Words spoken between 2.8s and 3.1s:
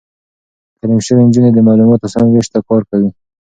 کوي.